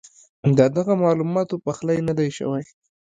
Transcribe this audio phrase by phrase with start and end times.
[0.57, 2.63] ددغه معلوماتو پخلی نۀ دی شوی